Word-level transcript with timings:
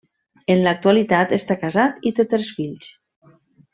En 0.53 0.61
l'actualitat, 0.67 1.35
està 1.37 1.59
casat 1.65 2.09
i 2.11 2.13
té 2.21 2.27
tres 2.33 2.51
fills. 2.61 2.89